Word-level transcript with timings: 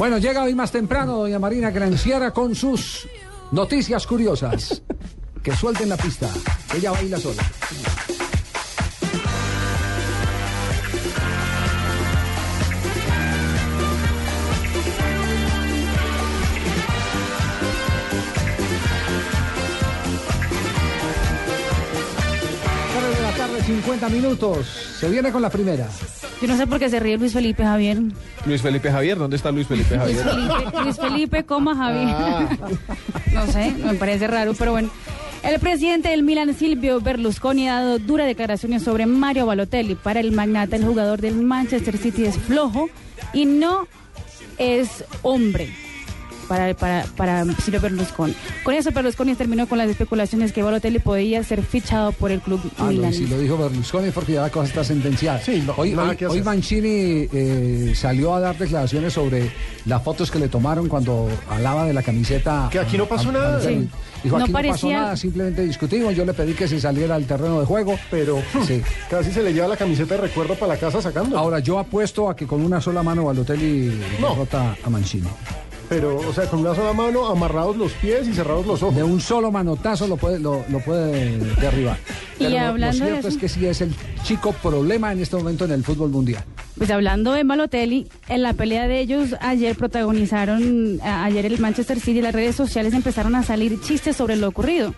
Bueno, 0.00 0.16
llega 0.16 0.44
hoy 0.44 0.54
más 0.54 0.72
temprano 0.72 1.16
doña 1.16 1.38
Marina 1.38 1.70
Granciera 1.70 2.30
con 2.30 2.54
sus 2.54 3.06
noticias 3.50 4.06
curiosas. 4.06 4.80
Que 5.42 5.54
suelten 5.54 5.90
la 5.90 5.98
pista. 5.98 6.26
Ella 6.74 6.92
baila 6.92 7.18
sola. 7.18 7.42
De 23.14 23.22
la 23.22 23.32
tarde, 23.36 23.62
50 23.62 24.08
minutos. 24.08 24.66
Se 24.98 25.10
viene 25.10 25.30
con 25.30 25.42
la 25.42 25.50
primera. 25.50 25.86
Yo 26.40 26.48
no 26.48 26.56
sé 26.56 26.66
por 26.66 26.78
qué 26.78 26.88
se 26.88 26.98
ríe 27.00 27.18
Luis 27.18 27.32
Felipe 27.32 27.62
Javier. 27.62 27.98
Luis 28.46 28.62
Felipe 28.62 28.90
Javier, 28.90 29.18
¿dónde 29.18 29.36
está 29.36 29.50
Luis 29.50 29.66
Felipe 29.66 29.96
Luis 29.96 30.22
Javier? 30.22 30.24
Felipe, 30.24 30.82
Luis 30.82 30.96
Felipe, 30.96 31.44
coma 31.44 31.76
Javier. 31.76 32.08
Ah. 32.08 32.48
No 33.32 33.46
sé, 33.46 33.72
me 33.84 33.94
parece 33.94 34.26
raro, 34.26 34.54
pero 34.58 34.72
bueno. 34.72 34.90
El 35.42 35.58
presidente 35.58 36.10
del 36.10 36.22
Milan, 36.22 36.54
Silvio 36.54 37.00
Berlusconi, 37.00 37.68
ha 37.68 37.76
dado 37.76 37.98
duras 37.98 38.26
declaraciones 38.26 38.82
sobre 38.82 39.06
Mario 39.06 39.46
Balotelli. 39.46 39.94
Para 39.94 40.20
el 40.20 40.32
magnate, 40.32 40.76
el 40.76 40.84
jugador 40.84 41.20
del 41.20 41.36
Manchester 41.36 41.96
City 41.96 42.24
es 42.26 42.36
flojo 42.36 42.88
y 43.32 43.46
no 43.46 43.86
es 44.58 45.04
hombre. 45.22 45.74
Para, 46.50 46.74
para, 46.74 47.04
para 47.16 47.44
Silvio 47.62 47.80
Berlusconi. 47.80 48.34
Con 48.64 48.74
eso, 48.74 48.90
Berlusconi 48.90 49.36
terminó 49.36 49.68
con 49.68 49.78
las 49.78 49.88
especulaciones 49.88 50.50
que 50.52 50.64
Balotelli 50.64 50.98
podía 50.98 51.44
ser 51.44 51.62
fichado 51.62 52.10
por 52.10 52.32
el 52.32 52.40
club 52.40 52.60
Ah, 52.76 52.86
no, 52.86 52.88
Milan. 52.88 53.14
si 53.14 53.28
lo 53.28 53.38
dijo 53.38 53.56
Berlusconi 53.56 54.10
porque 54.10 54.32
ya 54.32 54.42
la 54.42 54.50
cosa 54.50 54.66
está 54.66 54.82
sentenciada. 54.82 55.40
Sí, 55.40 55.62
no, 55.64 55.74
hoy, 55.76 55.94
hoy- 55.94 56.16
que 56.16 56.26
hoy 56.26 56.32
hacer. 56.40 56.44
Mancini 56.44 57.28
eh, 57.32 57.92
salió 57.94 58.34
a 58.34 58.40
dar 58.40 58.58
declaraciones 58.58 59.12
sobre 59.12 59.48
las 59.86 60.02
fotos 60.02 60.28
que 60.28 60.40
le 60.40 60.48
tomaron 60.48 60.88
cuando 60.88 61.28
alaba 61.48 61.84
de 61.86 61.92
la 61.92 62.02
camiseta. 62.02 62.68
Que 62.72 62.80
aquí 62.80 62.98
no 62.98 63.06
pasó 63.06 63.30
nada. 63.30 63.60
Sí. 63.60 63.88
Dijo, 64.24 64.36
No 64.36 64.42
aquí 64.44 64.52
no 64.52 64.60
pasó 64.60 64.90
nada, 64.90 65.16
simplemente 65.16 65.62
discutimos. 65.64 66.16
Yo 66.16 66.24
le 66.24 66.34
pedí 66.34 66.54
que 66.54 66.66
se 66.66 66.80
saliera 66.80 67.14
al 67.14 67.26
terreno 67.26 67.60
de 67.60 67.66
juego. 67.66 67.96
Pero 68.10 68.42
Sí. 68.66 68.82
casi 69.08 69.30
se 69.30 69.40
le 69.44 69.52
lleva 69.54 69.68
la 69.68 69.76
camiseta 69.76 70.16
de 70.16 70.22
recuerdo 70.22 70.56
para 70.56 70.74
la 70.74 70.80
casa 70.80 71.00
sacando. 71.00 71.38
Ahora, 71.38 71.60
yo 71.60 71.78
apuesto 71.78 72.28
a 72.28 72.34
que 72.34 72.44
con 72.44 72.60
una 72.60 72.80
sola 72.80 73.04
mano 73.04 73.26
Balotelli 73.26 74.00
No. 74.20 74.30
derrota 74.30 74.76
a 74.84 74.90
Mancini. 74.90 75.28
Pero, 75.90 76.16
o 76.16 76.32
sea, 76.32 76.46
con 76.48 76.60
una 76.60 76.72
sola 76.74 76.92
mano, 76.92 77.26
amarrados 77.26 77.76
los 77.76 77.92
pies 77.94 78.26
y 78.28 78.32
cerrados 78.32 78.64
los 78.64 78.80
ojos. 78.82 78.94
De 78.94 79.02
un 79.02 79.20
solo 79.20 79.50
manotazo 79.50 80.06
lo 80.06 80.16
puede, 80.16 80.38
lo, 80.38 80.64
lo 80.70 80.78
puede 80.80 81.36
derribar. 81.60 81.98
Y 82.40 82.44
Pero 82.44 82.58
hablando 82.60 83.04
lo 83.04 83.04
cierto 83.10 83.28
eso- 83.28 83.36
es 83.36 83.36
que 83.36 83.48
sí 83.50 83.66
es 83.66 83.82
el 83.82 83.94
chico 84.22 84.52
problema 84.62 85.12
en 85.12 85.20
este 85.20 85.36
momento 85.36 85.66
en 85.66 85.72
el 85.72 85.84
fútbol 85.84 86.08
mundial. 86.08 86.42
Pues 86.78 86.90
hablando 86.90 87.32
de 87.32 87.44
Balotelli, 87.44 88.06
en 88.28 88.42
la 88.42 88.54
pelea 88.54 88.88
de 88.88 88.98
ellos 89.00 89.34
ayer 89.42 89.76
protagonizaron, 89.76 91.00
ayer 91.02 91.44
el 91.44 91.58
Manchester 91.58 92.00
City 92.00 92.20
y 92.20 92.22
las 92.22 92.34
redes 92.34 92.56
sociales 92.56 92.94
empezaron 92.94 93.34
a 93.34 93.42
salir 93.42 93.78
chistes 93.82 94.16
sobre 94.16 94.36
lo 94.36 94.48
ocurrido. 94.48 94.94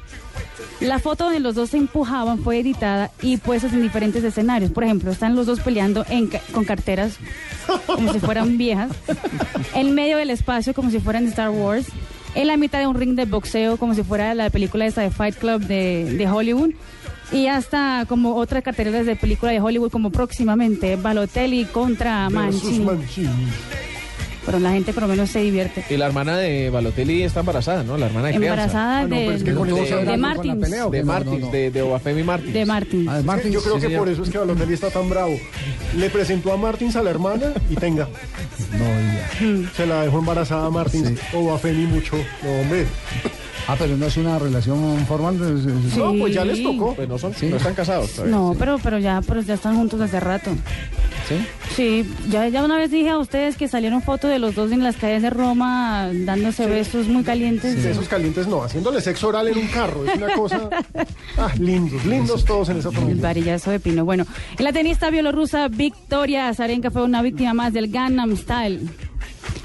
La 0.83 0.99
foto 0.99 1.25
donde 1.25 1.41
los 1.41 1.55
dos 1.55 1.71
se 1.71 1.77
empujaban 1.79 2.39
fue 2.39 2.59
editada 2.59 3.11
y 3.23 3.37
puesta 3.37 3.69
en 3.69 3.83
diferentes 3.83 4.23
escenarios. 4.25 4.71
Por 4.71 4.85
ejemplo, 4.85 5.11
están 5.11 5.35
los 5.37 5.47
dos 5.47 5.61
peleando 5.61 6.05
en 6.09 6.27
ca- 6.27 6.41
con 6.53 6.65
carteras 6.65 7.17
como 7.87 8.13
si 8.13 8.19
fueran 8.21 8.59
viejas, 8.59 8.91
en 9.75 9.95
medio 9.95 10.17
del 10.19 10.31
espacio 10.31 10.75
como 10.75 10.91
si 10.91 10.99
fueran 10.99 11.25
de 11.25 11.31
Star 11.31 11.51
Wars, 11.51 11.87
en 12.35 12.47
la 12.49 12.57
mitad 12.57 12.79
de 12.81 12.87
un 12.87 12.97
ring 12.97 13.15
de 13.15 13.25
boxeo 13.27 13.77
como 13.77 13.95
si 13.95 14.03
fuera 14.03 14.35
la 14.35 14.51
película 14.51 14.87
esta 14.87 15.03
de 15.03 15.11
Fight 15.11 15.37
Club 15.37 15.63
de, 15.63 16.15
de 16.17 16.29
Hollywood. 16.29 16.71
Y 17.31 17.47
hasta 17.47 18.05
como 18.09 18.35
otras 18.37 18.63
carteleras 18.63 19.07
de 19.07 19.17
película 19.17 19.53
de 19.53 19.61
Hollywood 19.61 19.91
como 19.91 20.11
próximamente 20.11 20.97
Balotelli 20.97 21.65
contra 21.65 22.29
Mancini. 22.29 22.85
Mancini. 22.85 23.29
Pero 24.45 24.59
la 24.59 24.73
gente 24.73 24.93
por 24.93 25.05
lo 25.05 25.09
menos 25.09 25.31
se 25.31 25.39
divierte. 25.41 25.85
Y 25.89 25.97
la 25.97 26.07
hermana 26.07 26.37
de 26.37 26.69
Balotelli 26.71 27.23
está 27.23 27.41
embarazada, 27.41 27.85
¿no? 27.85 27.97
La 27.97 28.07
hermana 28.07 28.29
de. 28.29 28.35
Embarazada 28.35 29.01
Ah, 29.01 29.03
no, 29.07 29.15
de, 29.15 29.35
es 29.37 29.43
que 29.45 29.53
de, 29.53 30.05
de 30.05 30.17
Martins. 30.17 30.61
De 30.61 30.77
no, 31.01 31.07
Martins, 31.07 31.41
no. 31.41 31.51
de, 31.53 31.71
de 31.71 31.83
Obafemi 31.83 32.23
Martins. 32.25 32.53
De 32.55 32.67
Martins. 32.67 33.09
Ah, 33.09 33.21
Martins. 33.25 33.55
Yo 33.55 33.63
creo 33.63 33.75
Sí, 33.77 33.81
que 33.83 33.87
señor. 33.87 34.01
por 34.01 34.09
eso 34.09 34.23
es 34.25 34.31
que 34.31 34.39
Balotelli 34.39 34.75
está 34.75 34.91
tan 34.91 35.09
bravo. 35.09 35.39
Le 35.97 36.11
presentó 36.11 36.53
a 36.53 36.57
Martins 36.57 36.97
a 36.97 37.03
la 37.03 37.11
hermana 37.11 37.53
y 37.71 37.77
tenga. 37.77 38.09
No, 38.73 38.85
ya. 39.65 39.71
Se 39.77 39.87
la 39.87 40.03
dejó 40.03 40.19
embarazada 40.19 40.67
a 40.67 40.71
Martins. 40.71 41.21
O 41.35 41.53
a 41.55 41.59
Femi 41.59 41.87
mucho. 41.87 42.17
No, 42.43 42.61
hombre. 42.61 42.87
Ah, 43.69 43.77
pero 43.79 43.97
no 43.97 44.07
es 44.07 44.17
una 44.17 44.41
relación 44.41 45.07
formal. 45.07 45.39
Sí. 45.93 45.99
No, 45.99 46.15
pues 46.19 46.35
ya 46.35 46.45
les 46.45 46.61
tocó. 46.63 46.95
Pues 46.97 47.09
no, 47.09 47.17
son, 47.17 47.33
Sí. 47.33 47.47
no 47.47 47.57
están 47.59 47.75
casados 47.75 48.11
todavía. 48.11 48.35
No, 48.37 48.53
Sí. 48.53 48.57
pero, 48.59 48.79
pero 48.83 48.99
ya, 48.99 49.21
pero 49.27 49.41
ya 49.41 49.55
están 49.55 49.77
juntos 49.77 50.01
hace 50.01 50.19
rato. 50.19 50.51
¿Sí? 51.29 51.37
Sí, 51.77 52.05
ya, 52.29 52.49
ya 52.49 52.63
una 52.65 52.77
vez 52.77 52.91
dije 52.91 53.09
a 53.09 53.19
ustedes 53.19 53.57
que 53.57 53.67
salieron 53.67 54.03
fotos 54.03 54.31
de 54.31 54.39
los 54.39 54.55
dos 54.55 54.73
en 54.73 54.83
las 54.83 54.97
calles 54.97 55.23
de 55.23 55.31
Roma 55.31 56.11
dándose 56.13 56.67
besos 56.67 57.09
muy 57.09 57.23
calientes. 57.23 57.83
De 57.83 57.93
esos 57.93 58.09
calientes 58.09 58.47
no, 58.47 58.63
haciéndole 58.63 59.01
sexo 59.01 59.29
oral 59.29 59.49
en 59.49 59.57
un 59.59 59.67
carro. 59.69 60.05
Es 60.07 60.17
una 60.17 60.35
cosa. 60.35 60.69
Ah, 61.39 61.51
lindos, 61.59 62.05
lindos 62.05 62.45
todos 62.45 62.69
en 62.69 62.77
esa 62.77 62.91
El 62.91 62.95
familia. 62.95 63.23
varillazo 63.23 63.71
de 63.71 63.81
Pino. 63.81 64.05
Bueno, 64.05 64.27
la 64.59 64.71
tenista 64.71 65.09
bielorrusa 65.09 65.69
Victoria 65.69 66.49
Azarenka 66.49 66.91
fue 66.91 67.05
una 67.05 67.23
víctima 67.23 67.55
más 67.55 67.73
del 67.73 67.91
Gangnam 67.91 68.37
Style. 68.37 68.81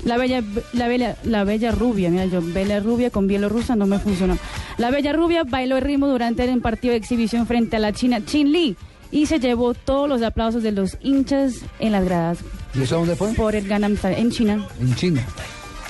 La 0.06 0.16
bella, 0.17 0.41
la 0.72 0.88
bella, 0.88 1.17
la 1.25 1.44
bella 1.44 1.72
rubia, 1.72 2.09
mira 2.09 2.25
yo, 2.25 2.41
bella 2.41 2.79
rubia 2.79 3.09
con 3.09 3.28
bielorrusa 3.28 3.75
no 3.75 3.85
me 3.85 4.00
funcionó. 4.00 4.38
La 4.78 4.91
bella 4.91 5.12
rubia 5.12 5.44
bailó 5.44 5.75
el 5.75 5.84
ritmo 5.84 6.07
durante 6.07 6.46
el 6.46 6.62
partido 6.62 6.94
de 6.94 6.97
exhibición 7.00 7.46
frente 7.47 7.75
a 7.75 7.79
la 7.79 7.91
china 7.91 8.23
Chin 8.23 8.51
Lee 8.53 8.78
y 9.12 9.25
se 9.28 9.40
llevó 9.40 9.73
todos 9.73 10.07
los 10.09 10.22
aplausos 10.22 10.63
de 10.63 10.72
los 10.72 10.97
hinchas 11.01 11.56
en 11.79 11.91
las 11.94 12.03
gradas 12.06 12.40
¿Y 12.73 12.81
eso 12.84 12.97
dónde 12.97 13.16
fue? 13.16 13.34
por 13.34 13.56
el 13.56 13.68
Gangnam 13.68 13.95
Style 13.97 14.18
en 14.19 14.31
China. 14.31 14.68
En 14.79 14.95
China. 14.95 15.25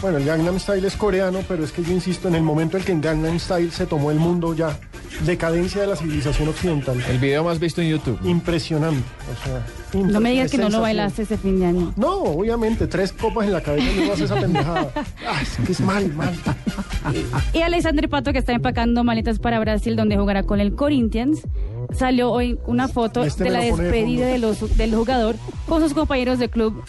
Bueno, 0.02 0.18
el 0.20 0.26
Gangnam 0.26 0.60
Style 0.60 0.86
es 0.86 0.96
coreano, 0.96 1.40
pero 1.48 1.64
es 1.64 1.72
que 1.72 1.82
yo 1.84 1.92
insisto, 1.92 2.28
en 2.28 2.36
el 2.36 2.44
momento 2.44 2.78
en 2.78 2.84
que 2.84 2.92
en 2.92 3.02
Gangnam 3.02 3.40
Style 3.40 3.72
se 3.72 3.88
tomó 3.88 4.12
el 4.12 4.20
mundo 4.20 4.54
ya, 4.54 4.80
decadencia 5.26 5.82
de 5.82 5.88
la 5.88 5.96
civilización 5.96 6.50
occidental. 6.50 7.02
El 7.10 7.18
video 7.18 7.44
más 7.44 7.60
visto 7.60 7.82
en 7.82 7.90
YouTube. 7.90 8.20
Impresionante. 8.24 9.02
O 9.34 9.44
sea, 9.44 10.04
No 10.04 10.20
me 10.20 10.30
digas 10.32 10.52
que 10.52 10.60
no 10.60 10.70
lo 10.70 10.82
bailaste 10.82 11.24
este 11.24 11.36
fin 11.38 11.60
de 11.60 11.66
año. 11.66 11.94
No, 11.96 12.14
obviamente, 12.20 12.86
tres 12.86 13.12
copas 13.12 13.48
en 13.48 13.54
la 13.54 13.62
cabeza 13.62 13.88
y 13.92 14.06
no 14.06 14.14
hace 14.14 14.26
esa 14.26 14.36
pendejada. 14.40 14.92
Ah, 15.28 15.42
es 15.42 15.66
que 15.66 15.72
es 15.72 15.82
mal, 15.82 16.14
mal. 16.14 16.34
Y 17.54 17.62
Alexander 17.62 18.08
Pato, 18.08 18.32
que 18.34 18.40
está 18.40 18.54
empacando 18.54 19.04
maletas 19.04 19.40
para 19.40 19.60
Brasil, 19.60 19.96
donde 19.96 20.16
jugará 20.16 20.44
con 20.44 20.60
el 20.60 20.76
Corinthians, 20.76 21.42
salió 21.96 22.32
hoy 22.32 22.58
una 22.66 22.88
foto 22.88 23.24
Este 23.24 23.46
de 23.46 23.50
la 23.52 23.60
despedida 23.60 24.28
de 24.28 24.38
los, 24.38 24.78
del 24.78 24.96
jugador 24.96 25.36
con 25.68 25.82
sus 25.82 25.94
compañeros 25.94 26.40
de 26.40 26.50
club 26.50 26.84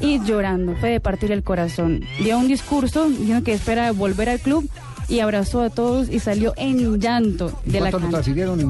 y 0.00 0.20
llorando. 0.24 0.74
Fue 0.76 0.90
de 0.90 1.00
partir 1.00 1.32
el 1.32 1.42
corazón. 1.42 2.04
Dio 2.22 2.38
un 2.38 2.48
discurso 2.48 3.08
diciendo 3.08 3.42
que 3.44 3.52
espera 3.52 3.92
volver 3.92 4.28
al 4.28 4.40
club 4.40 4.68
y 5.08 5.18
abrazó 5.18 5.60
a 5.62 5.70
todos 5.70 6.08
y 6.08 6.20
salió 6.20 6.52
en 6.56 7.00
llanto 7.00 7.50
¿Y 7.66 7.70
de 7.72 7.80
la 7.80 7.90
¿Cuánto 7.90 7.98
lo 7.98 8.02
cancha. 8.02 8.10
transfirieron? 8.22 8.60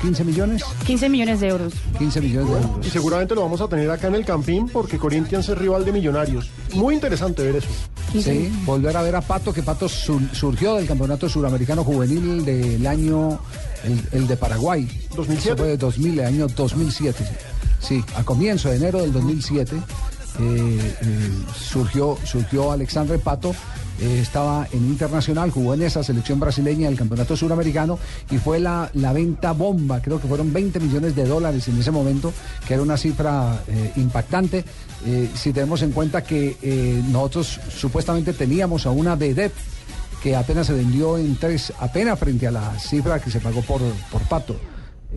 ¿15 0.00 0.24
millones? 0.24 0.64
15 0.86 1.08
millones 1.08 1.38
de 1.40 1.48
euros. 1.48 1.72
15 1.98 2.20
millones 2.20 2.48
de 2.50 2.54
Y 2.60 2.62
euros. 2.64 2.86
seguramente 2.88 3.34
lo 3.36 3.42
vamos 3.42 3.60
a 3.60 3.68
tener 3.68 3.88
acá 3.90 4.08
en 4.08 4.16
el 4.16 4.24
Campín 4.24 4.68
porque 4.68 4.98
Corinthians 4.98 5.48
es 5.48 5.56
rival 5.56 5.84
de 5.84 5.92
Millonarios. 5.92 6.50
Muy 6.74 6.94
interesante 6.96 7.44
ver 7.44 7.56
eso. 7.56 7.68
Sí, 8.12 8.50
volver 8.64 8.96
a 8.96 9.02
ver 9.02 9.14
a 9.14 9.20
Pato, 9.20 9.52
que 9.52 9.62
Pato 9.62 9.88
sur- 9.88 10.20
surgió 10.32 10.74
del 10.74 10.86
Campeonato 10.86 11.28
Suramericano 11.28 11.84
Juvenil 11.84 12.44
del 12.44 12.84
año, 12.88 13.38
el, 13.84 14.00
el 14.12 14.26
de 14.26 14.36
Paraguay. 14.36 14.88
2007. 15.14 15.48
Eso 15.50 15.56
fue 15.56 15.68
de 15.68 15.76
2000, 15.76 16.18
el 16.20 16.26
año 16.26 16.46
2007. 16.48 17.24
Sí, 17.80 18.02
a 18.16 18.24
comienzo 18.24 18.70
de 18.70 18.76
enero 18.76 19.00
del 19.02 19.12
2007 19.12 19.76
eh, 19.76 19.80
eh, 20.40 21.30
surgió, 21.56 22.18
surgió 22.24 22.72
Alexandre 22.72 23.18
Pato. 23.18 23.54
eh, 24.00 24.18
estaba 24.20 24.66
en 24.72 24.86
Internacional, 24.86 25.50
jugó 25.50 25.74
en 25.74 25.82
esa 25.82 26.02
selección 26.02 26.40
brasileña 26.40 26.88
del 26.88 26.98
Campeonato 26.98 27.36
Suramericano 27.36 27.98
y 28.30 28.38
fue 28.38 28.58
la, 28.58 28.90
la 28.94 29.12
venta 29.12 29.52
bomba, 29.52 30.00
creo 30.02 30.20
que 30.20 30.26
fueron 30.26 30.52
20 30.52 30.80
millones 30.80 31.14
de 31.14 31.24
dólares 31.26 31.68
en 31.68 31.78
ese 31.78 31.92
momento, 31.92 32.32
que 32.66 32.74
era 32.74 32.82
una 32.82 32.96
cifra 32.96 33.62
eh, 33.68 33.92
impactante, 33.96 34.64
eh, 35.06 35.28
si 35.34 35.52
tenemos 35.52 35.82
en 35.82 35.92
cuenta 35.92 36.24
que 36.24 36.56
nosotros 37.10 37.60
supuestamente 37.76 38.32
teníamos 38.32 38.86
a 38.86 38.90
una 38.90 39.14
vedette 39.14 39.54
que 40.24 40.34
apenas 40.34 40.66
se 40.66 40.72
vendió 40.72 41.18
en 41.18 41.36
tres, 41.36 41.70
apenas 41.78 42.18
frente 42.18 42.46
a 42.46 42.50
la 42.50 42.78
cifra 42.80 43.20
que 43.20 43.30
se 43.30 43.40
pagó 43.40 43.60
por, 43.60 43.82
por 44.10 44.22
Pato, 44.22 44.56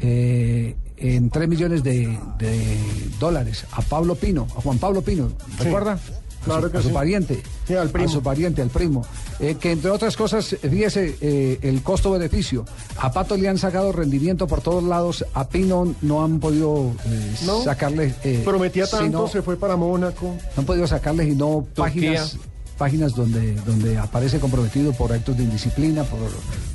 eh, 0.01 0.75
en 0.97 1.29
3 1.29 1.47
millones 1.47 1.81
de, 1.81 2.19
de 2.37 2.77
dólares, 3.19 3.65
a 3.71 3.81
Pablo 3.83 4.15
Pino, 4.15 4.47
a 4.57 4.61
Juan 4.61 4.77
Pablo 4.79 5.01
Pino, 5.01 5.31
¿recuerda? 5.59 5.97
claro 6.43 6.59
a 6.59 6.67
su, 6.67 6.71
que 6.71 6.77
a 6.77 6.81
su 6.81 6.87
sí. 6.89 6.93
pariente, 6.93 7.43
Sí, 7.67 7.73
al 7.75 7.89
primo. 7.89 8.09
a 8.09 8.11
su 8.11 8.21
pariente, 8.21 8.61
al 8.61 8.69
primo, 8.69 9.05
Eh, 9.39 9.55
que 9.59 9.71
entre 9.71 9.91
otras 9.91 10.17
cosas, 10.17 10.55
fíjese 10.61 11.15
eh, 11.21 11.59
el 11.61 11.83
costo-beneficio. 11.83 12.65
A 12.97 13.11
Pato 13.13 13.37
le 13.37 13.47
han 13.47 13.57
sacado 13.59 13.91
rendimiento 13.91 14.47
por 14.47 14.61
todos 14.61 14.83
lados, 14.83 15.23
a 15.33 15.47
Pino 15.47 15.93
no 16.01 16.23
han 16.25 16.39
podido 16.39 16.91
eh, 17.05 17.35
No. 17.45 17.63
sacarle. 17.63 18.13
Prometía 18.43 18.87
tanto, 18.87 19.05
sino- 19.05 19.27
se 19.27 19.41
fue 19.41 19.55
para 19.57 19.75
Mónaco. 19.77 20.25
no 20.55 20.59
han 20.61 20.65
podido 20.65 20.87
sacarles 20.87 21.27
y 21.29 21.35
no 21.35 21.65
páginas 21.75 22.37
páginas 22.77 23.13
donde 23.15 23.55
donde 23.65 23.97
aparece 23.97 24.39
comprometido 24.39 24.93
por 24.93 25.11
actos 25.11 25.35
de 25.37 25.43
indisciplina, 25.43 26.03
por, 26.03 26.19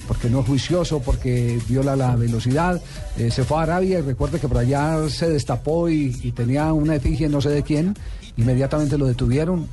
porque 0.09 0.29
no 0.29 0.41
es 0.41 0.47
juicioso, 0.47 1.01
porque 1.01 1.59
viola 1.69 1.97
la 1.97 2.17
velocidad. 2.17 2.81
Eh, 3.17 3.31
se 3.31 3.45
fue 3.45 3.59
a 3.59 3.63
Arabia 3.63 3.99
y 4.01 4.03
recuerde 4.03 4.39
que 4.39 4.49
por 4.49 4.59
allá 4.59 5.09
se 5.09 5.29
destapó 5.31 5.89
y, 5.89 6.19
y 6.23 6.33
tenía 6.33 6.73
una 6.73 6.97
efigie 6.97 7.29
no 7.29 7.41
sé 7.41 7.51
de 7.51 7.63
quién. 7.63 7.95
Inmediatamente 8.37 8.99
lo 8.99 9.07
detuvieron. 9.07 9.67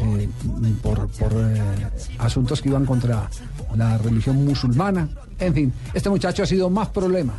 eh, 0.00 0.28
por, 0.82 1.08
por 1.08 1.32
eh, 1.32 1.60
asuntos 2.18 2.60
que 2.60 2.68
iban 2.68 2.84
contra 2.84 3.28
la 3.76 3.98
religión 3.98 4.44
musulmana. 4.44 5.08
En 5.38 5.54
fin, 5.54 5.72
este 5.92 6.08
muchacho 6.10 6.42
ha 6.42 6.46
sido 6.46 6.68
más 6.70 6.88
problema 6.88 7.34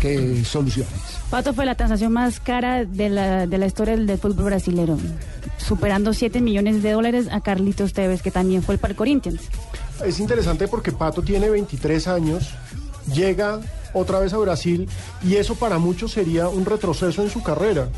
que 0.00 0.44
soluciones. 0.44 0.92
Pato 1.30 1.52
fue 1.52 1.66
la 1.66 1.74
transacción 1.74 2.12
más 2.12 2.40
cara 2.40 2.84
de 2.86 3.08
la, 3.10 3.46
de 3.46 3.58
la 3.58 3.66
historia 3.66 3.96
del, 3.96 4.18
fútbol 4.18 4.46
brasilero, 4.46 4.96
superando 5.66 6.12
7 6.12 6.40
millones 6.40 6.82
de 6.82 6.92
dólares 6.92 7.28
a 7.30 7.40
Carlitos 7.40 7.92
Tevez, 7.92 8.22
que 8.22 8.30
también 8.30 8.62
fue 8.62 8.74
el 8.74 8.80
para 8.80 8.92
el 8.92 8.96
Corinthians. 8.96 9.42
Es 10.04 10.18
interesante 10.20 10.68
porque 10.68 10.92
Pato 10.92 11.22
tiene 11.22 11.50
23 11.50 12.08
años, 12.08 12.50
llega 13.12 13.60
otra 13.92 14.20
vez 14.20 14.32
a 14.32 14.38
Brasil 14.38 14.88
y 15.22 15.36
eso 15.36 15.56
para 15.56 15.78
muchos 15.78 16.12
sería 16.12 16.48
un 16.48 16.64
retroceso 16.64 17.22
en 17.22 17.30
su 17.30 17.42
carrera. 17.42 17.88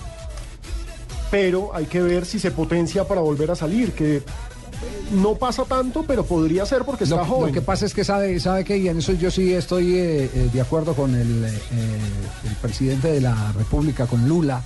Pero 1.31 1.75
hay 1.75 1.87
que 1.87 2.03
ver 2.03 2.27
si 2.27 2.39
se 2.39 2.51
potencia 2.51 3.07
para 3.07 3.21
volver 3.21 3.51
a 3.51 3.57
salir, 3.57 3.93
que 3.93 4.23
no 5.13 5.37
pasa 5.37 5.65
tanto, 5.65 6.05
pero 6.07 6.25
podría 6.25 6.67
ser 6.67 6.85
porque 6.85 7.05
está 7.05 7.25
joven. 7.25 7.49
Lo 7.49 7.53
que 7.55 7.63
pasa 7.63 7.87
es 7.87 7.95
que 7.95 8.05
sabe, 8.05 8.39
sabe 8.41 8.65
que, 8.65 8.77
y 8.77 8.89
en 8.89 8.99
eso 8.99 9.13
yo 9.13 9.31
sí 9.31 9.55
estoy 9.55 9.95
eh, 9.95 10.25
eh, 10.25 10.51
de 10.53 10.61
acuerdo 10.61 10.95
con 10.95 11.15
el, 11.15 11.45
eh, 11.45 11.51
el 12.49 12.55
presidente 12.61 13.09
de 13.13 13.21
la 13.21 13.53
República, 13.53 14.07
con 14.07 14.29
Lula 14.29 14.63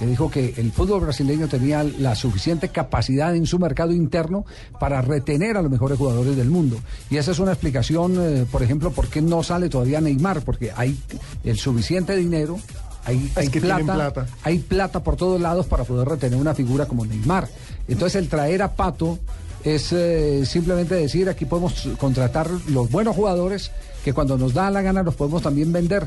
que 0.00 0.06
dijo 0.06 0.30
que 0.30 0.54
el 0.56 0.72
fútbol 0.72 1.02
brasileño 1.02 1.46
tenía 1.46 1.84
la 1.84 2.14
suficiente 2.14 2.70
capacidad 2.70 3.36
en 3.36 3.44
su 3.44 3.58
mercado 3.58 3.92
interno 3.92 4.46
para 4.78 5.02
retener 5.02 5.58
a 5.58 5.62
los 5.62 5.70
mejores 5.70 5.98
jugadores 5.98 6.36
del 6.36 6.48
mundo. 6.48 6.78
Y 7.10 7.18
esa 7.18 7.32
es 7.32 7.38
una 7.38 7.52
explicación, 7.52 8.16
eh, 8.18 8.46
por 8.50 8.62
ejemplo, 8.62 8.92
por 8.92 9.08
qué 9.08 9.20
no 9.20 9.42
sale 9.42 9.68
todavía 9.68 10.00
Neymar, 10.00 10.40
porque 10.40 10.72
hay 10.74 10.98
el 11.44 11.58
suficiente 11.58 12.16
dinero. 12.16 12.58
Hay, 13.04 13.30
hay 13.34 13.48
plata, 13.50 14.26
hay 14.42 14.58
plata 14.58 15.02
por 15.02 15.16
todos 15.16 15.38
lados 15.38 15.66
para 15.66 15.84
poder 15.84 16.08
retener 16.08 16.40
una 16.40 16.54
figura 16.54 16.86
como 16.86 17.04
Neymar. 17.04 17.46
Entonces 17.86 18.22
el 18.22 18.28
traer 18.30 18.62
a 18.62 18.74
Pato 18.74 19.18
es 19.64 19.92
eh, 19.92 20.46
simplemente 20.46 20.94
decir 20.94 21.28
aquí 21.28 21.44
podemos 21.44 21.90
contratar 21.98 22.50
los 22.68 22.90
buenos 22.90 23.14
jugadores 23.14 23.70
que 24.02 24.14
cuando 24.14 24.38
nos 24.38 24.54
da 24.54 24.70
la 24.70 24.80
gana 24.80 25.02
los 25.02 25.14
podemos 25.14 25.42
también 25.42 25.72
vender 25.72 26.06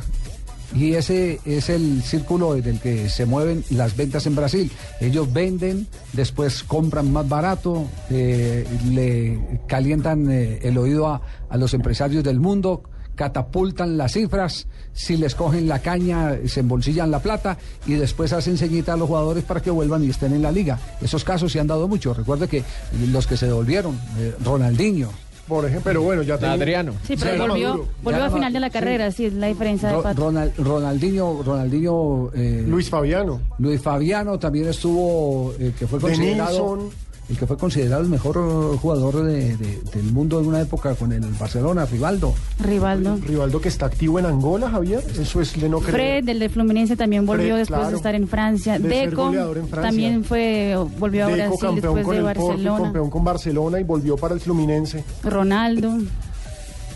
y 0.76 0.94
ese 0.94 1.40
es 1.46 1.70
el 1.70 2.02
círculo 2.04 2.56
en 2.56 2.66
el 2.66 2.80
que 2.80 3.10
se 3.10 3.26
mueven 3.26 3.64
las 3.70 3.96
ventas 3.96 4.26
en 4.26 4.36
Brasil. 4.36 4.72
Ellos 5.00 5.32
venden, 5.32 5.88
después 6.14 6.64
compran 6.64 7.12
más 7.12 7.28
barato, 7.28 7.88
eh, 8.10 8.66
le 8.90 9.60
calientan 9.68 10.32
eh, 10.32 10.60
el 10.64 10.78
oído 10.78 11.08
a, 11.08 11.22
los 11.58 11.74
empresarios 11.76 12.24
del 12.24 12.40
mundo, 12.40 12.84
catapultan 13.14 13.96
las 13.96 14.14
cifras, 14.14 14.68
si 14.92 15.18
les 15.18 15.36
cogen 15.36 15.68
la 15.68 15.80
caña, 15.80 16.36
se 16.48 16.62
embolsillan 16.62 17.12
la 17.12 17.20
plata 17.20 17.60
y 17.86 17.94
después 17.94 18.34
hacen 18.34 18.58
ceñita 18.58 18.94
a 18.94 18.98
los 18.98 19.08
jugadores 19.08 19.44
para 19.44 19.62
que 19.62 19.70
vuelvan 19.70 20.04
y 20.04 20.10
estén 20.10 20.34
en 20.34 20.42
la 20.42 20.52
liga. 20.52 20.80
Esos 21.00 21.24
casos 21.24 21.52
se 21.52 21.60
han 21.60 21.68
dado 21.68 21.88
mucho. 21.88 22.16
Recuerde 22.16 22.48
que 22.48 22.64
los 23.12 23.28
que 23.28 23.38
se 23.38 23.46
devolvieron, 23.46 24.00
eh, 24.18 24.34
Ronaldinho, 24.44 25.10
por 25.48 25.66
ejemplo, 25.66 25.84
pero 25.84 26.02
bueno, 26.02 26.22
ya 26.22 26.38
tengo... 26.38 26.54
Adriano. 26.54 26.94
Sí, 27.06 27.16
pero 27.20 27.48
volvió, 27.48 27.88
volvió 28.02 28.24
a 28.24 28.30
final 28.30 28.54
de 28.54 28.60
la 28.60 28.70
carrera, 28.70 29.12
sí, 29.12 29.26
es 29.26 29.34
la 29.34 29.48
diferencia 29.48 29.90
de 29.90 30.02
Pato. 30.02 30.32
Ronaldinho, 30.58 31.42
Ronaldinho 31.44 32.32
eh, 32.34 32.64
Luis 32.68 32.90
Fabiano. 32.90 33.42
Luis 33.60 33.82
Fabiano 33.82 34.40
también 34.40 34.70
estuvo, 34.70 35.54
eh, 35.60 35.74
que 35.78 35.88
fue 35.88 36.00
considerado 36.00 36.90
el 37.34 37.40
que 37.40 37.48
fue 37.48 37.58
considerado 37.58 38.04
el 38.04 38.10
mejor 38.10 38.38
jugador 38.78 39.24
de, 39.24 39.58
del 39.58 40.12
mundo 40.12 40.40
en 40.40 40.48
una 40.48 40.62
época 40.62 40.94
con 40.96 41.12
el 41.12 41.22
Barcelona, 41.40 41.86
Rivaldo. 41.86 42.34
Rivaldo. 42.60 43.18
Rivaldo 43.18 43.60
que 43.60 43.70
está 43.70 43.88
activo 43.88 44.20
en 44.20 44.28
Angola, 44.28 44.70
Javier. 44.70 45.04
Eso 45.20 45.42
es 45.42 45.60
de 45.60 45.68
no 45.68 45.80
Fred, 45.80 46.24
del 46.24 46.40
de 46.40 46.50
Fluminense, 46.50 46.96
también 46.96 47.26
volvió 47.26 47.56
después 47.56 47.90
de 47.90 47.96
estar 47.96 48.14
en 48.14 48.28
Francia. 48.28 48.78
Deco 48.78 49.32
también 49.72 50.24
fue, 50.24 50.76
volvió 51.00 51.26
a 51.26 51.30
Brasil 51.30 51.70
después 51.76 52.08
de 52.08 52.22
Barcelona. 52.22 52.84
campeón 52.84 53.10
con 53.10 53.24
Barcelona 53.24 53.80
y 53.80 53.84
volvió 53.84 54.16
para 54.16 54.36
el 54.36 54.40
Fluminense. 54.40 55.04
Ronaldo. 55.24 55.98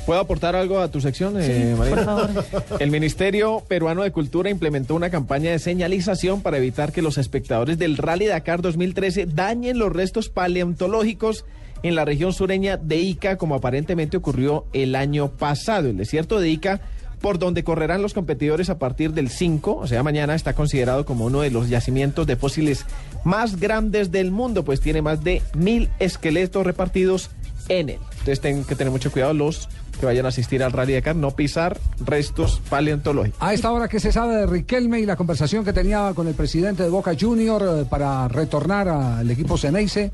¿Puedo 0.07 0.21
aportar 0.21 0.56
algo 0.56 0.80
a 0.80 0.89
tu 0.89 1.01
sección, 1.01 1.36
eh, 1.38 1.75
María? 1.77 1.95
Por 1.95 2.06
favor. 2.06 2.45
El 2.80 2.92
Ministerio 2.92 3.62
Peruano 3.68 4.04
de 4.04 4.13
Cultura 4.13 4.50
implementó 4.50 4.95
una 4.95 5.09
campaña 5.09 5.51
de 5.51 5.59
señalización 5.59 6.42
para 6.42 6.56
evitar 6.56 6.94
que 6.94 7.01
los 7.01 7.18
espectadores 7.18 7.77
del 7.77 7.98
Rally 7.98 8.25
Dakar 8.25 8.62
2013 8.62 9.25
dañen 9.25 9.77
los 9.77 9.92
restos 9.92 10.30
paleontológicos 10.30 11.44
en 11.83 11.95
la 11.95 12.06
región 12.06 12.31
sureña 12.31 12.77
de 12.77 12.95
Ica, 13.00 13.38
como 13.38 13.56
aparentemente 13.56 14.15
ocurrió 14.15 14.63
el 14.71 14.95
año 14.95 15.27
pasado. 15.27 15.89
El 15.89 15.98
desierto 15.98 16.39
de 16.39 16.51
Ica, 16.51 16.80
por 17.19 17.38
donde 17.38 17.65
correrán 17.65 18.01
los 18.01 18.13
competidores 18.13 18.69
a 18.69 18.80
partir 18.80 19.12
del 19.12 19.27
5, 19.27 19.75
o 19.75 19.88
sea, 19.88 20.04
mañana, 20.04 20.36
está 20.36 20.54
considerado 20.54 21.06
como 21.06 21.25
uno 21.25 21.42
de 21.42 21.51
los 21.51 21.68
yacimientos 21.68 22.25
de 22.25 22.38
fósiles 22.38 22.86
más 23.25 23.59
grandes 23.59 24.09
del 24.09 24.31
mundo, 24.31 24.63
pues 24.63 24.80
tiene 24.80 25.01
más 25.01 25.25
de 25.25 25.42
mil 25.54 25.89
esqueletos 26.00 26.65
repartidos 26.65 27.30
en 27.68 27.89
él. 27.89 28.00
Entonces 28.27 28.41
tienen 28.41 28.65
que 28.65 28.75
tener 28.75 28.91
mucho 28.91 29.09
cuidado 29.09 29.33
los 29.33 29.69
que 30.01 30.06
vayan 30.06 30.25
a 30.25 30.29
asistir 30.29 30.62
al 30.62 30.74
Rally 30.74 30.95
Dakar, 30.95 31.15
no 31.15 31.31
pisar 31.31 31.79
restos 32.06 32.62
paleontológicos. 32.69 33.41
A 33.41 33.53
esta 33.53 33.71
hora 33.71 33.88
que 33.88 34.01
se 34.01 34.12
sabe 34.12 34.35
de 34.35 34.45
Riquelme 34.45 35.00
y 35.00 35.06
la 35.06 35.15
conversación 35.15 35.63
que 35.63 35.71
tenía 35.71 36.12
con 36.13 36.27
el 36.27 36.33
presidente 36.33 36.83
de 36.83 36.89
Boca 36.89 37.15
Junior 37.18 37.63
eh, 37.63 37.85
para 37.89 38.27
retornar 38.27 38.89
al 38.89 39.31
equipo 39.31 39.57
Ceneice, 39.57 40.12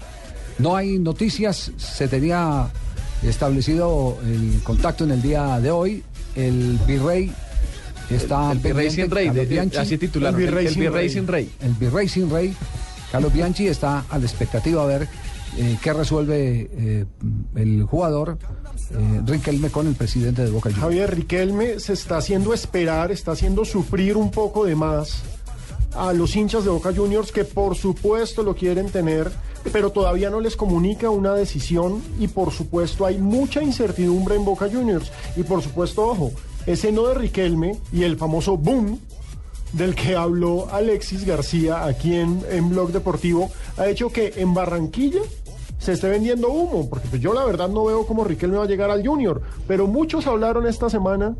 no 0.60 0.75
hay 0.75 1.00
noticias, 1.00 1.71
se 1.77 2.07
tenía 2.07 2.68
establecido 3.24 4.19
el 4.24 4.62
contacto 4.62 5.06
en 5.06 5.12
el 5.12 5.21
día 5.24 5.59
de 5.59 5.71
hoy, 5.71 6.04
el 6.36 6.77
virrey 6.86 7.31
está 8.12 8.51
el, 8.51 8.59
virrey 8.59 8.92
sin 8.92 9.09
rey, 9.09 9.30
así 9.75 9.98
titular, 9.98 10.36
el 10.36 10.39
virrey, 10.39 10.68
sin, 11.09 11.25
rey. 11.25 11.50
El 11.62 11.74
virrey 11.74 12.07
sin 12.07 12.30
rey, 12.30 12.54
Carlos 13.12 13.33
Bianchi 13.33 13.68
está 13.68 14.06
a 14.07 14.19
la 14.19 14.25
expectativa 14.25 14.83
a 14.83 14.86
ver 14.86 15.07
eh, 15.57 15.77
qué 15.81 15.94
resuelve 15.94 16.69
eh, 16.71 17.05
el 17.55 17.83
jugador 17.83 18.38
eh, 18.91 19.21
Riquelme 19.25 19.69
con 19.69 19.88
el 19.88 19.95
presidente 19.95 20.44
de 20.44 20.51
Boca 20.51 20.69
Juniors. 20.69 20.81
Javier 20.81 21.15
Riquelme 21.15 21.79
se 21.79 21.94
está 21.94 22.17
haciendo 22.17 22.53
esperar, 22.53 23.11
está 23.11 23.33
haciendo 23.33 23.63
sufrir 23.65 24.17
un 24.17 24.31
poco 24.31 24.65
de 24.65 24.75
más 24.75 25.23
a 25.95 26.11
los 26.11 26.35
hinchas 26.35 26.63
de 26.63 26.71
Boca 26.71 26.91
Juniors 26.95 27.31
que 27.31 27.45
por 27.45 27.75
supuesto 27.75 28.41
lo 28.41 28.55
quieren 28.55 28.89
tener, 28.89 29.31
pero 29.71 29.91
todavía 29.91 30.29
no 30.29 30.39
les 30.39 30.55
comunica 30.55 31.09
una 31.09 31.33
decisión 31.33 32.01
y 32.19 32.27
por 32.27 32.51
supuesto 32.51 33.06
hay 33.06 33.19
mucha 33.19 33.61
incertidumbre 33.61 34.35
en 34.35 34.45
Boca 34.45 34.67
Juniors. 34.71 35.11
Y 35.35 35.44
por 35.44 35.61
supuesto, 35.61 36.03
ojo, 36.07 36.31
ese 36.65 36.91
no 36.91 37.07
de 37.07 37.13
Riquelme 37.13 37.77
y 37.91 38.03
el 38.03 38.17
famoso 38.17 38.57
boom 38.57 38.99
del 39.73 39.95
que 39.95 40.15
habló 40.15 40.67
Alexis 40.71 41.25
García 41.25 41.85
aquí 41.85 42.15
en, 42.15 42.41
en 42.49 42.69
Blog 42.69 42.91
Deportivo 42.91 43.51
ha 43.77 43.88
hecho 43.88 44.09
que 44.09 44.33
en 44.38 44.53
Barranquilla 44.53 45.21
se 45.83 45.91
esté 45.91 46.07
vendiendo 46.07 46.47
humo, 46.47 46.89
porque 46.89 47.09
pues 47.09 47.21
yo 47.21 47.33
la 47.33 47.44
verdad 47.44 47.68
no 47.68 47.83
veo 47.83 48.07
cómo 48.07 48.23
Riquelme 48.23 48.56
va 48.56 48.63
a 48.63 48.68
llegar 48.68 48.90
al 48.90 49.06
Junior, 49.06 49.42
pero 49.68 49.85
muchos 49.85 50.28
hablaron 50.28 50.66
esta 50.66 50.90
semana, 50.90 51.35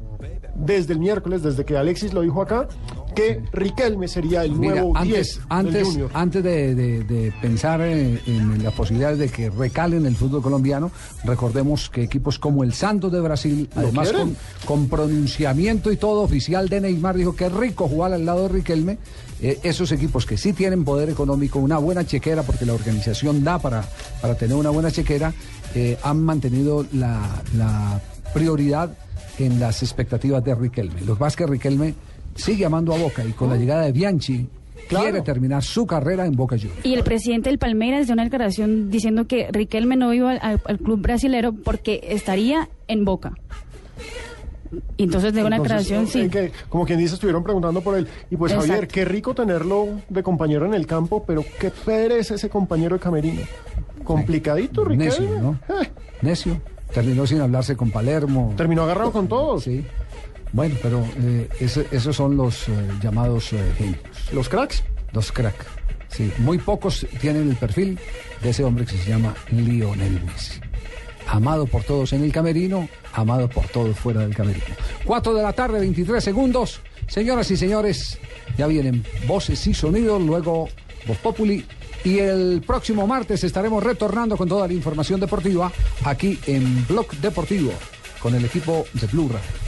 desde 0.54 0.92
el 0.92 1.00
miércoles, 1.00 1.44
desde 1.44 1.64
que 1.64 1.78
Alexis 1.78 2.14
lo 2.14 2.20
dijo 2.22 2.42
acá, 2.42 2.68
que 3.14 3.42
Riquelme 3.52 4.08
sería 4.08 4.44
el 4.44 4.60
nuevo 4.60 4.96
antes, 4.96 5.36
10 5.36 5.40
antes, 5.50 5.88
Junior. 5.88 6.12
Antes 6.14 6.44
de, 6.44 7.34
pensar 7.42 7.82
en, 7.82 8.64
las 8.64 8.74
posibilidades 8.74 9.20
de 9.20 9.30
que 9.30 9.50
recalen 9.50 10.06
el 10.06 10.16
fútbol 10.16 10.42
colombiano, 10.42 10.92
recordemos 11.24 11.90
que 11.90 12.04
equipos 12.04 12.40
como 12.40 12.64
el 12.64 12.74
Santos 12.74 13.12
de 13.12 13.22
Brasil, 13.22 13.70
además 13.76 14.12
con, 14.12 14.36
con, 14.66 14.90
pronunciamiento 14.90 15.92
y 15.92 15.98
todo 15.98 16.22
oficial 16.22 16.70
de 16.70 16.82
Neymar, 16.82 17.16
dijo 17.16 17.36
que 17.36 17.50
rico 17.50 17.88
jugar 17.88 18.14
al 18.14 18.26
lado 18.26 18.44
de 18.44 18.50
Riquelme, 18.50 18.98
eh, 19.44 19.60
esos 19.64 19.92
equipos 19.92 20.26
que 20.26 20.38
sí 20.38 20.54
tienen 20.54 20.86
poder 20.86 21.10
económico, 21.10 21.60
una 21.60 21.78
buena 21.78 22.06
chequera, 22.06 22.44
porque 22.44 22.66
la 22.66 22.74
organización 22.74 23.44
da 23.44 23.60
para, 23.60 23.84
para 24.22 24.36
tener 24.36 24.56
una 24.56 24.70
buena 24.70 24.90
chequera, 24.90 25.34
eh, 25.76 25.98
han 26.02 26.24
mantenido 26.24 26.86
la, 26.94 28.00
prioridad 28.34 28.90
en 29.38 29.60
las 29.60 29.84
expectativas 29.84 30.44
de 30.44 30.56
Riquelme. 30.56 31.02
Los 31.02 31.20
Vázquez 31.20 31.48
Riquelme 31.48 31.94
sigue 32.36 32.66
amando 32.66 32.94
a 32.94 32.98
Boca 32.98 33.24
y 33.24 33.32
con 33.32 33.50
la 33.50 33.58
llegada 33.58 33.84
de 33.84 33.92
Bianchi 33.92 34.48
quiere 34.88 35.22
terminar 35.22 35.64
su 35.64 35.86
carrera 35.86 36.26
en 36.26 36.36
Boca 36.36 36.58
Juniors. 36.58 36.86
Y 36.86 36.94
el 36.94 37.04
presidente 37.04 37.50
del 37.50 37.60
Palmeiras 37.60 38.08
dio 38.08 38.14
una 38.14 38.24
declaración 38.24 38.92
diciendo 38.92 39.26
que 39.28 39.50
Riquelme 39.52 39.96
no 39.96 40.14
iba 40.14 40.32
al, 40.32 40.62
al 40.64 40.80
club 40.80 41.02
brasilero 41.02 41.54
porque 41.54 42.02
estaría 42.04 42.70
en 42.88 43.06
Boca. 43.06 43.34
Y 44.98 45.04
entonces 45.04 45.34
de 45.34 45.44
una 45.44 45.62
creación, 45.62 46.08
sí. 46.08 46.30
como 46.70 46.86
quien 46.86 47.00
dice, 47.00 47.16
estuvieron 47.16 47.44
preguntando 47.44 47.82
por 47.82 47.98
él. 47.98 48.08
Y 48.30 48.38
pues 48.38 48.54
Javier, 48.54 48.88
qué 48.88 49.06
rico 49.06 49.34
tenerlo 49.34 49.88
de 50.10 50.24
compañero 50.24 50.66
en 50.66 50.74
el 50.74 50.88
campo, 50.88 51.24
pero 51.26 51.44
qué 51.60 51.72
pereza 51.72 52.36
ese 52.36 52.50
compañero 52.50 52.96
de 52.96 53.02
camerino. 53.02 53.42
Complicadito, 54.04 54.84
Riquelme. 54.84 55.06
Necio, 55.06 55.42
¿no? 55.42 55.60
Eh. 55.70 55.90
Necio. 56.22 56.62
Terminó 56.94 57.26
sin 57.26 57.42
hablarse 57.42 57.76
con 57.76 57.90
Palermo. 57.92 58.54
Terminó 58.56 58.84
agarrado 58.84 59.12
con 59.12 59.28
todos. 59.28 59.64
Sí. 59.64 59.84
Bueno, 60.54 60.76
pero 60.82 61.06
eh, 61.18 61.50
esos 61.60 62.16
son 62.16 62.38
los 62.38 62.70
eh, 62.70 62.72
llamados 63.02 63.50
genios. 63.78 64.00
¿Los 64.32 64.48
cracks? 64.48 64.84
Los 65.12 65.32
cracks. 65.32 65.66
Sí, 66.08 66.32
muy 66.38 66.60
pocos 66.60 67.06
tienen 67.20 67.50
el 67.50 67.56
perfil 67.58 68.00
de 68.42 68.50
ese 68.52 68.64
hombre 68.64 68.86
que 68.86 68.98
se 68.98 69.10
llama 69.10 69.34
Lionel 69.52 70.22
Messi 70.24 70.62
amado 71.28 71.66
por 71.66 71.84
todos 71.84 72.14
en 72.14 72.24
el 72.24 72.32
camerino, 72.32 72.88
amado 73.14 73.50
por 73.50 73.68
todos 73.68 73.98
fuera 73.98 74.22
del 74.22 74.36
camerino. 74.36 74.66
4 75.06 75.34
de 75.34 75.42
la 75.42 75.54
tarde, 75.54 75.80
23 75.80 76.24
segundos. 76.24 76.82
Señoras 77.08 77.50
y 77.52 77.58
señores, 77.58 78.20
ya 78.58 78.68
vienen 78.68 79.04
voces 79.28 79.66
y 79.68 79.74
sonidos, 79.74 80.22
luego 80.22 80.70
Voz 81.06 81.18
Populi 81.18 81.66
Y 82.06 82.20
el 82.20 82.64
próximo 82.66 83.06
martes 83.06 83.44
estaremos 83.44 83.84
retornando 83.84 84.38
con 84.38 84.48
toda 84.48 84.68
la 84.68 84.74
información 84.74 85.20
deportiva 85.20 85.72
aquí 86.06 86.40
en 86.48 86.86
Blog 86.88 87.12
Deportivo 87.18 87.72
con 88.22 88.36
el 88.36 88.46
equipo 88.46 88.86
de 88.94 89.08
Blue 89.08 89.28
Radio. 89.28 89.63